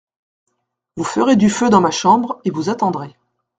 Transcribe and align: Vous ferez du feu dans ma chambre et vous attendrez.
Vous 0.95 1.03
ferez 1.03 1.35
du 1.35 1.47
feu 1.47 1.69
dans 1.69 1.79
ma 1.79 1.91
chambre 1.91 2.39
et 2.43 2.49
vous 2.49 2.69
attendrez. 2.71 3.15